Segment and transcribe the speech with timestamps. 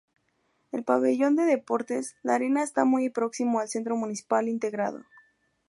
[0.71, 5.05] El pabellón de Deportes La Arena está muy próximo al Centro Municipal Integrado.